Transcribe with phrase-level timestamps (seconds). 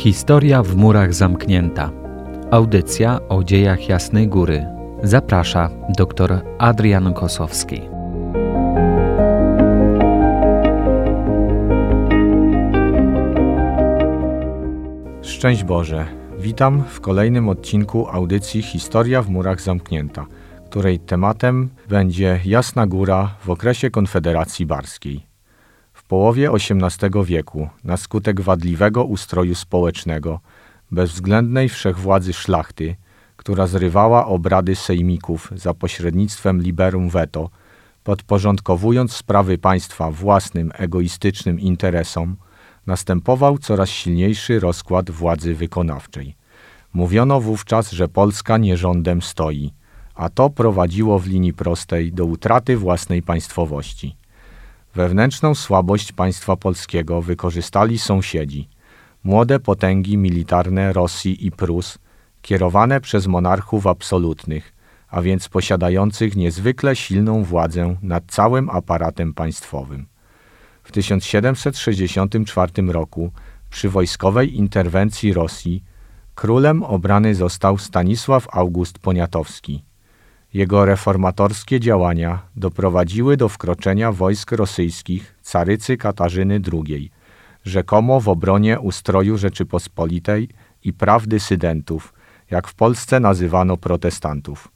[0.00, 1.90] Historia w murach zamknięta.
[2.50, 4.66] Audycja o dziejach Jasnej Góry.
[5.02, 7.80] Zaprasza dr Adrian Kosowski.
[15.22, 16.06] Szczęść Boże.
[16.38, 20.26] Witam w kolejnym odcinku audycji Historia w murach zamknięta,
[20.70, 25.29] której tematem będzie Jasna Góra w okresie Konfederacji Barskiej.
[26.10, 30.40] Połowie XVIII wieku, na skutek wadliwego ustroju społecznego,
[30.90, 32.96] bezwzględnej wszechwładzy szlachty,
[33.36, 37.50] która zrywała obrady sejmików za pośrednictwem liberum veto,
[38.04, 42.36] podporządkowując sprawy państwa własnym egoistycznym interesom,
[42.86, 46.36] następował coraz silniejszy rozkład władzy wykonawczej.
[46.94, 49.72] Mówiono wówczas, że Polska nierządem stoi,
[50.14, 54.19] a to prowadziło w linii prostej do utraty własnej państwowości.
[54.94, 58.68] Wewnętrzną słabość państwa polskiego wykorzystali sąsiedzi.
[59.24, 61.98] Młode potęgi militarne Rosji i Prus,
[62.42, 64.72] kierowane przez monarchów absolutnych,
[65.08, 70.06] a więc posiadających niezwykle silną władzę nad całym aparatem państwowym.
[70.82, 73.32] W 1764 roku,
[73.70, 75.84] przy wojskowej interwencji Rosji,
[76.34, 79.82] królem obrany został Stanisław August Poniatowski–
[80.54, 87.10] jego reformatorskie działania doprowadziły do wkroczenia wojsk rosyjskich carycy Katarzyny II,
[87.64, 90.48] rzekomo w obronie ustroju Rzeczypospolitej
[90.84, 92.14] i praw dysydentów,
[92.50, 94.68] jak w Polsce nazywano protestantów.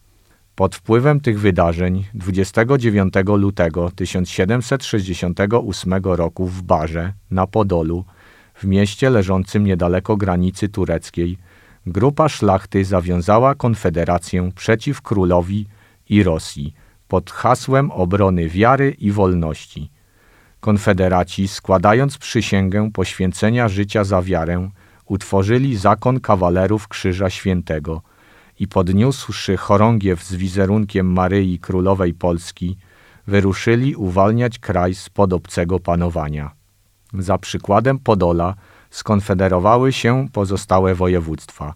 [0.55, 8.05] Pod wpływem tych wydarzeń 29 lutego 1768 roku w Barze, na Podolu,
[8.55, 11.39] w mieście leżącym niedaleko granicy tureckiej,
[11.87, 15.67] grupa szlachty zawiązała konfederację przeciw królowi
[16.09, 16.75] i Rosji
[17.09, 19.91] pod hasłem obrony wiary i wolności.
[20.61, 24.71] Konfederaci, składając przysięgę poświęcenia życia za wiarę,
[25.07, 28.03] utworzyli zakon kawalerów Krzyża Świętego
[28.61, 32.77] i podniósłszy chorągiew z wizerunkiem Maryi Królowej Polski,
[33.27, 36.51] wyruszyli uwalniać kraj spod obcego panowania.
[37.19, 38.55] Za przykładem Podola
[38.95, 41.75] skonfederowały się pozostałe województwa.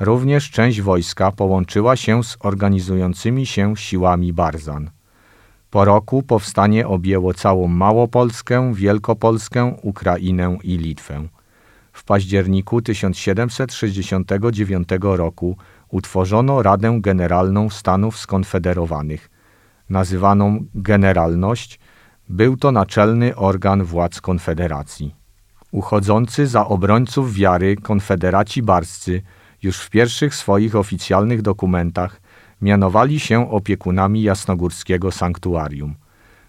[0.00, 4.90] Również część wojska połączyła się z organizującymi się siłami Barzan.
[5.70, 11.28] Po roku powstanie objęło całą Małopolskę, Wielkopolskę, Ukrainę i Litwę.
[11.92, 15.56] W październiku 1769 roku
[15.88, 19.30] utworzono Radę Generalną Stanów Skonfederowanych.
[19.90, 21.80] Nazywaną Generalność,
[22.28, 25.21] był to naczelny organ władz Konfederacji.
[25.72, 29.22] Uchodzący za obrońców wiary konfederaci barscy
[29.62, 32.20] już w pierwszych swoich oficjalnych dokumentach
[32.62, 35.94] mianowali się opiekunami jasnogórskiego sanktuarium.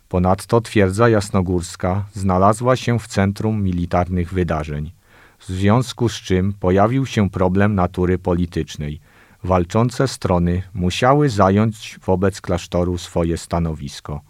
[0.10, 4.92] Ponadto twierdza jasnogórska znalazła się w centrum militarnych wydarzeń,
[5.40, 9.00] w związku z czym pojawił się problem natury politycznej.
[9.44, 14.22] Walczące strony musiały zająć wobec klasztoru swoje stanowisko.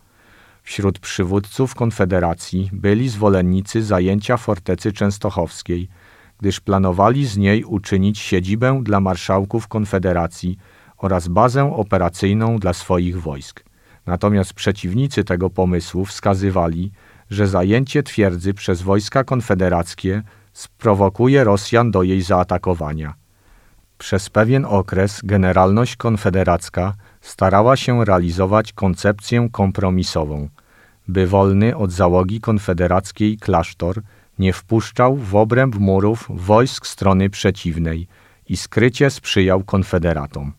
[0.63, 5.89] Wśród przywódców Konfederacji byli zwolennicy zajęcia fortecy częstochowskiej,
[6.39, 10.57] gdyż planowali z niej uczynić siedzibę dla marszałków Konfederacji
[10.97, 13.63] oraz bazę operacyjną dla swoich wojsk.
[14.05, 16.91] Natomiast przeciwnicy tego pomysłu wskazywali,
[17.29, 23.13] że zajęcie twierdzy przez wojska konfederackie sprowokuje Rosjan do jej zaatakowania.
[23.97, 30.49] Przez pewien okres generalność konfederacka starała się realizować koncepcję kompromisową,
[31.07, 34.01] by wolny od załogi konfederackiej klasztor
[34.39, 38.07] nie wpuszczał w obręb murów wojsk strony przeciwnej
[38.49, 40.53] i skrycie sprzyjał konfederatom.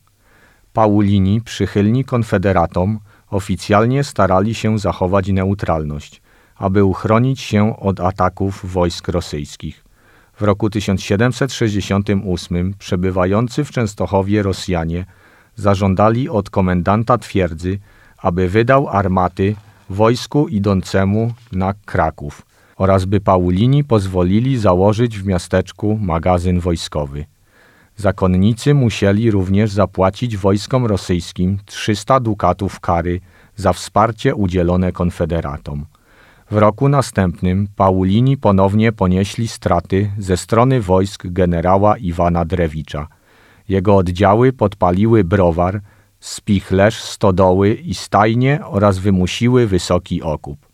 [0.73, 6.23] Paulini, przychylni konfederatom, oficjalnie starali się zachować neutralność,
[6.57, 9.85] aby uchronić się od ataków wojsk rosyjskich.
[10.37, 15.05] W roku 1768 przebywający w Częstochowie Rosjanie
[15.57, 17.79] zażądali od komendanta twierdzy,
[18.19, 19.57] aby wydał armaty
[19.91, 22.43] wojsku idącemu na Kraków
[22.77, 27.25] oraz by Paulini pozwolili założyć w miasteczku magazyn wojskowy.
[27.97, 33.21] Zakonnicy musieli również zapłacić wojskom rosyjskim 300 dukatów kary
[33.57, 35.87] za wsparcie udzielone konfederatom.
[36.51, 43.09] W roku następnym Paulini ponownie ponieśli straty ze strony wojsk generała Iwana Drewicza.
[43.69, 45.81] Jego oddziały podpaliły browar,
[46.21, 50.67] spichlerz, stodoły i stajnie oraz wymusiły wysoki okup.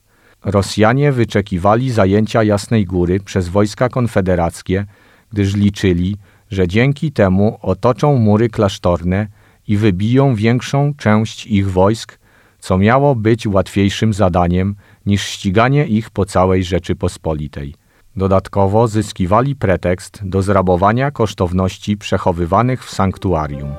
[0.44, 4.86] Rosjanie wyczekiwali zajęcia Jasnej Góry przez wojska konfederackie,
[5.32, 6.16] gdyż liczyli,
[6.50, 9.26] że dzięki temu otoczą mury klasztorne
[9.68, 12.18] i wybiją większą część ich wojsk,
[12.58, 14.74] co miało być łatwiejszym zadaniem
[15.06, 17.74] niż ściganie ich po całej Rzeczypospolitej.
[18.16, 23.74] Dodatkowo zyskiwali pretekst do zrabowania kosztowności przechowywanych w sanktuarium.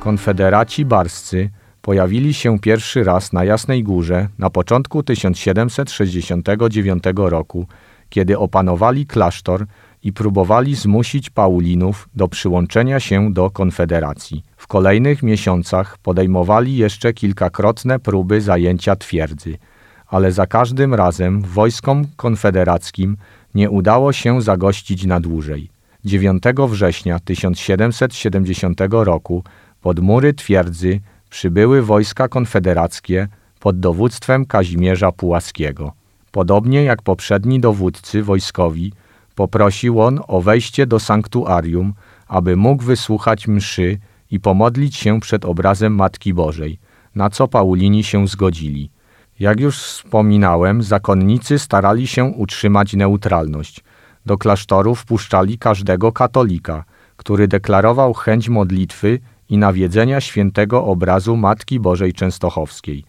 [0.00, 1.50] Konfederaci barscy
[1.82, 7.66] pojawili się pierwszy raz na Jasnej Górze na początku 1769 roku,
[8.08, 9.66] kiedy opanowali klasztor
[10.02, 14.44] i próbowali zmusić Paulinów do przyłączenia się do Konfederacji.
[14.56, 19.58] W kolejnych miesiącach podejmowali jeszcze kilkakrotne próby zajęcia twierdzy,
[20.06, 23.16] ale za każdym razem wojskom konfederackim
[23.54, 25.68] nie udało się zagościć na dłużej.
[26.04, 29.44] 9 września 1770 roku
[29.80, 31.00] pod mury twierdzy
[31.30, 33.28] przybyły wojska konfederackie
[33.60, 35.92] pod dowództwem Kazimierza Pułaskiego.
[36.32, 38.92] Podobnie jak poprzedni dowódcy wojskowi,
[39.40, 41.94] poprosił on o wejście do sanktuarium,
[42.28, 43.98] aby mógł wysłuchać mszy
[44.30, 46.78] i pomodlić się przed obrazem Matki Bożej,
[47.14, 48.90] na co Paulini się zgodzili.
[49.38, 53.84] Jak już wspominałem, zakonnicy starali się utrzymać neutralność.
[54.26, 56.84] Do klasztoru wpuszczali każdego katolika,
[57.16, 63.04] który deklarował chęć modlitwy i nawiedzenia świętego obrazu Matki Bożej Częstochowskiej.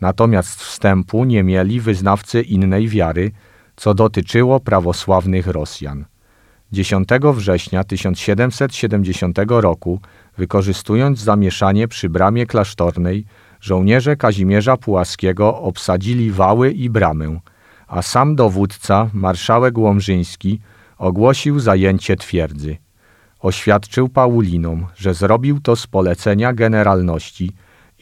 [0.00, 3.30] Natomiast wstępu nie mieli wyznawcy innej wiary,
[3.76, 6.04] co dotyczyło prawosławnych Rosjan.
[6.72, 10.00] 10 września 1770 roku,
[10.38, 13.24] wykorzystując zamieszanie przy bramie klasztornej,
[13.60, 17.40] żołnierze Kazimierza Pułaskiego obsadzili wały i bramę,
[17.86, 20.60] a sam dowódca, marszałek Łomżyński,
[20.98, 22.76] ogłosił zajęcie twierdzy.
[23.40, 27.52] Oświadczył Paulinom, że zrobił to z polecenia generalności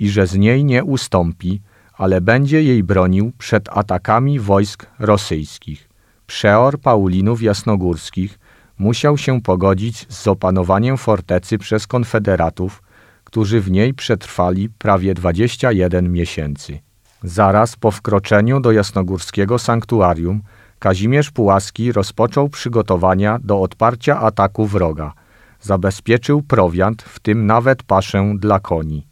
[0.00, 1.60] i że z niej nie ustąpi,
[1.96, 5.88] ale będzie jej bronił przed atakami wojsk rosyjskich.
[6.26, 8.38] Przeor Paulinów Jasnogórskich
[8.78, 12.82] musiał się pogodzić z opanowaniem fortecy przez konfederatów,
[13.24, 16.78] którzy w niej przetrwali prawie 21 miesięcy.
[17.22, 20.42] Zaraz po wkroczeniu do jasnogórskiego sanktuarium
[20.78, 25.12] Kazimierz Pułaski rozpoczął przygotowania do odparcia ataku wroga–
[25.64, 29.06] Zabezpieczył prowiant, w tym nawet paszę dla koni.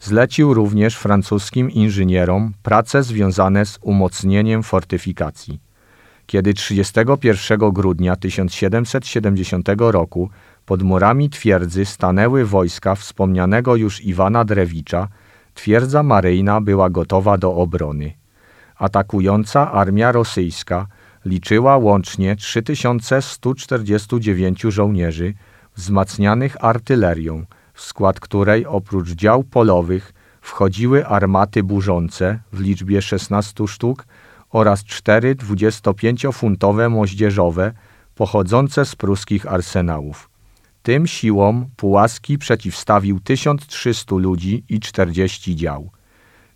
[0.00, 5.60] Zlecił również francuskim inżynierom prace związane z umocnieniem fortyfikacji.
[6.26, 10.30] Kiedy 31 grudnia 1770 roku
[10.66, 15.08] pod murami twierdzy stanęły wojska wspomnianego już Iwana Drewicza,
[15.54, 18.12] twierdza maryjna była gotowa do obrony.
[18.76, 20.86] Atakująca armia rosyjska
[21.24, 25.34] liczyła łącznie 3149 żołnierzy,
[25.76, 27.44] wzmacnianych artylerią,
[27.80, 34.06] w skład której oprócz dział polowych wchodziły armaty burzące w liczbie 16 sztuk
[34.50, 37.72] oraz cztery 25-funtowe moździerzowe
[38.14, 40.30] pochodzące z pruskich arsenałów.
[40.82, 45.90] Tym siłom Pułaski przeciwstawił 1300 ludzi i 40 dział.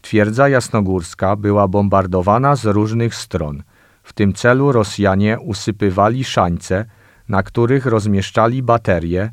[0.03, 3.63] Twierdza jasnogórska była bombardowana z różnych stron.
[4.03, 6.85] W tym celu Rosjanie usypywali szańce,
[7.29, 9.31] na których rozmieszczali baterie,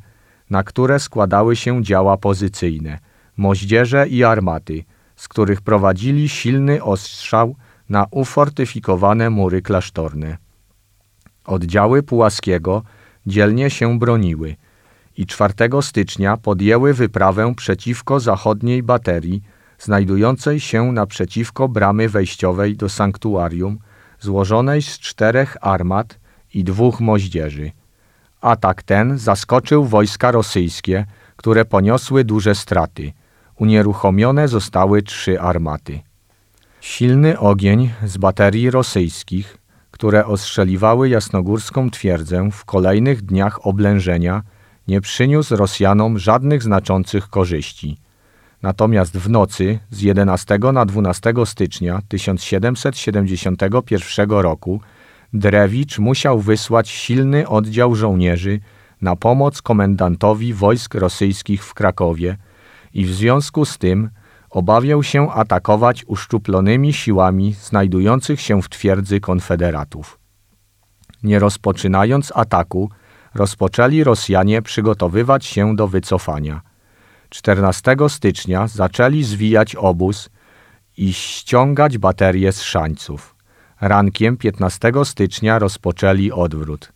[0.51, 2.99] na które składały się działa pozycyjne,
[3.37, 4.83] moździerze i armaty,
[5.15, 7.55] z których prowadzili silny ostrzał
[7.89, 10.37] na ufortyfikowane mury klasztorne.
[11.45, 12.83] Oddziały Pułaskiego
[13.25, 14.55] dzielnie się broniły
[15.17, 19.41] i 4 stycznia podjęły wyprawę przeciwko zachodniej baterii,
[19.79, 23.79] znajdującej się naprzeciwko bramy wejściowej do sanktuarium,
[24.19, 26.19] złożonej z czterech armat
[26.53, 27.71] i dwóch moździerzy.
[28.41, 31.05] Atak ten zaskoczył wojska rosyjskie,
[31.35, 33.13] które poniosły duże straty.
[33.55, 35.99] Unieruchomione zostały trzy armaty.
[36.81, 39.57] Silny ogień z baterii rosyjskich,
[39.91, 44.43] które ostrzeliwały jasnogórską twierdzę w kolejnych dniach oblężenia,
[44.87, 47.97] nie przyniósł Rosjanom żadnych znaczących korzyści.
[48.61, 54.81] Natomiast w nocy z 11 na 12 stycznia 1771 roku
[55.33, 58.59] Drewicz musiał wysłać silny oddział żołnierzy
[59.01, 62.37] na pomoc komendantowi wojsk rosyjskich w Krakowie
[62.93, 64.09] i w związku z tym
[64.49, 70.19] obawiał się atakować uszczuplonymi siłami znajdujących się w twierdzy konfederatów.
[71.23, 72.89] Nie rozpoczynając ataku,
[73.35, 76.61] rozpoczęli Rosjanie przygotowywać się do wycofania.
[77.29, 80.29] 14 stycznia zaczęli zwijać obóz
[80.97, 83.30] i ściągać baterie z szańców.
[83.81, 86.91] Rankiem 15 stycznia rozpoczęli odwrót.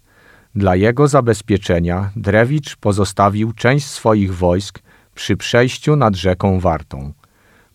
[0.55, 4.79] Dla jego zabezpieczenia Drewicz pozostawił część swoich wojsk
[5.15, 7.13] przy przejściu nad rzeką Wartą.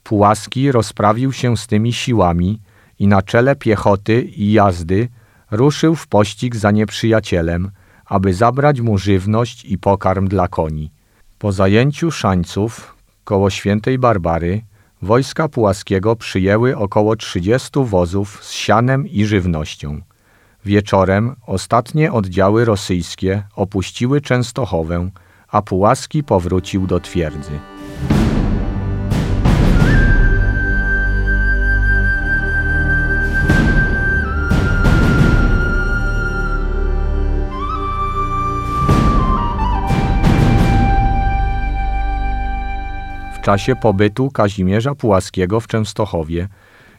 [0.03, 2.61] Pułaski rozprawił się z tymi siłami
[2.99, 5.09] i na czele piechoty i jazdy
[5.51, 7.71] ruszył w pościg za nieprzyjacielem,
[8.07, 10.91] aby zabrać mu żywność i pokarm dla koni.
[11.39, 14.63] Po zajęciu Szańców koło świętej Barbary
[15.03, 20.01] wojska Pułaskiego przyjęły około 30 wozów z sianem i żywnością.
[20.65, 25.11] Wieczorem ostatnie oddziały rosyjskie opuściły Częstochowę,
[25.49, 27.51] a Pułaski powrócił do twierdzy.
[43.51, 46.49] Czasie pobytu Kazimierza Pułaskiego w Częstochowie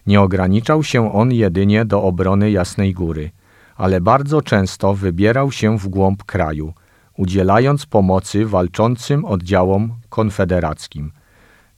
[0.08, 3.31] nie ograniczał się on jedynie do obrony Jasnej Góry,
[3.75, 6.74] ale bardzo często wybierał się w głąb kraju,
[7.17, 11.12] udzielając pomocy walczącym oddziałom konfederackim.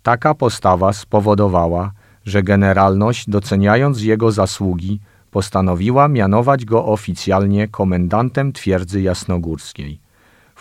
[0.04, 1.92] Taka postawa spowodowała,
[2.26, 5.00] że generalność, doceniając jego zasługi,
[5.32, 10.03] postanowiła mianować go oficjalnie komendantem twierdzy jasnogórskiej.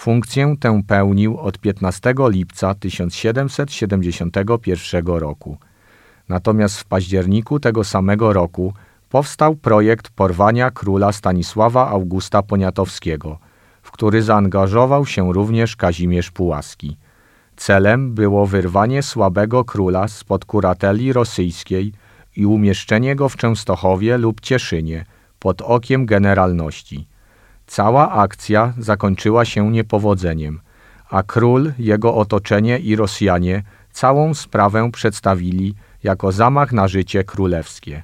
[0.02, 5.56] Funkcję tę pełnił od 15 lipca 1771 roku.
[6.28, 8.74] Natomiast w październiku tego samego roku
[9.08, 13.38] powstał projekt porwania króla Stanisława Augusta Poniatowskiego,
[13.82, 16.96] w który zaangażował się również Kazimierz Pułaski.
[17.56, 21.92] Celem było wyrwanie słabego króla spod kurateli rosyjskiej
[22.36, 25.04] i umieszczenie go w Częstochowie lub Cieszynie
[25.38, 27.06] pod okiem generalności–
[27.72, 30.60] Cała akcja zakończyła się niepowodzeniem,
[31.10, 33.62] a król, jego otoczenie i Rosjanie
[33.92, 38.02] całą sprawę przedstawili jako zamach na życie królewskie.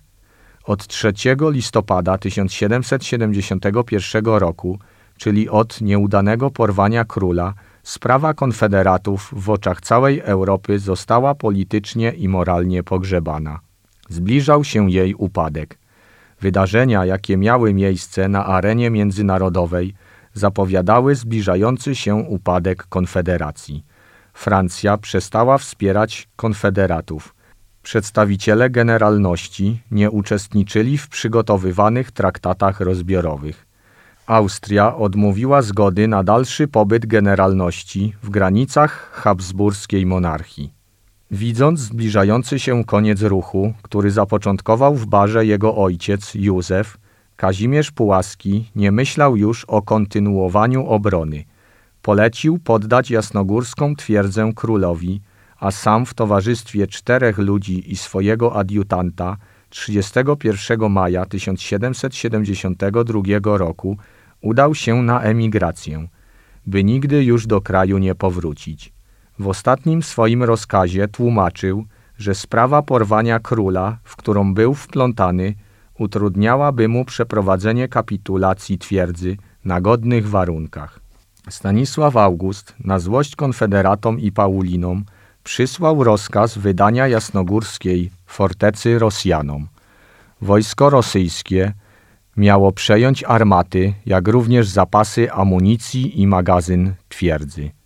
[0.65, 1.13] Od 3
[1.51, 4.79] listopada 1771 roku,
[5.17, 12.83] czyli od nieudanego porwania króla, sprawa konfederatów w oczach całej Europy została politycznie i moralnie
[12.83, 13.61] pogrzebana.
[14.09, 15.79] Zbliżał się jej upadek.
[16.41, 19.95] Wydarzenia, jakie miały miejsce na arenie międzynarodowej,
[20.35, 23.85] zapowiadały zbliżający się upadek Konfederacji.
[24.35, 27.35] Francja przestała wspierać konfederatów.
[27.83, 33.67] Przedstawiciele generalności nie uczestniczyli w przygotowywanych traktatach rozbiorowych.
[34.27, 40.78] Austria odmówiła zgody na dalszy pobyt generalności w granicach habsburskiej monarchii.
[41.31, 46.99] Widząc zbliżający się koniec ruchu, który zapoczątkował w barze jego ojciec Józef,
[47.37, 51.45] Kazimierz Pułaski nie myślał już o kontynuowaniu obrony.
[52.03, 55.21] Polecił poddać jasnogórską twierdzę królowi,
[55.57, 59.37] a sam w towarzystwie czterech ludzi i swojego adiutanta
[59.69, 63.97] 31 maja 1772 roku
[64.41, 66.09] udał się na emigrację,
[66.67, 68.98] by nigdy już do kraju nie powrócić.
[69.39, 71.85] W ostatnim swoim rozkazie tłumaczył,
[72.19, 75.55] że sprawa porwania króla, w którą był wplątany,
[75.99, 81.01] utrudniałaby mu przeprowadzenie kapitulacji twierdzy na godnych warunkach.
[81.51, 85.05] Stanisław August, na złość konfederatom i Paulinom,
[85.45, 89.69] przysłał rozkaz wydania jasnogórskiej fortecy Rosjanom.
[90.43, 91.73] Wojsko rosyjskie
[92.37, 97.78] miało przejąć armaty, jak również zapasy amunicji i magazyn twierdzy.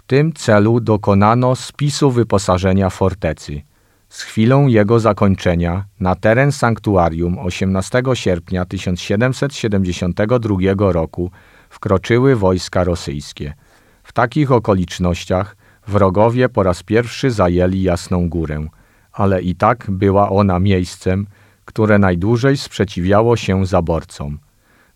[0.00, 3.62] W tym celu dokonano spisu wyposażenia fortecy.
[4.08, 11.30] Z chwilą jego zakończenia na teren sanktuarium 18 sierpnia 1772 roku
[11.70, 13.54] wkroczyły wojska rosyjskie.
[14.02, 15.56] W takich okolicznościach
[15.88, 18.66] wrogowie po raz pierwszy zajęli Jasną Górę,
[19.12, 21.26] ale i tak była ona miejscem,
[21.64, 24.38] które najdłużej sprzeciwiało się zaborcom.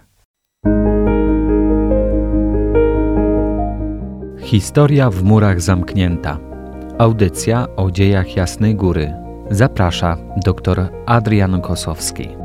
[4.40, 6.40] Historia w murach zamknięta.
[6.98, 9.14] Audycja o dziejach Jasnej Góry.
[9.52, 12.45] Zaprasza dr Adrian Kosowski.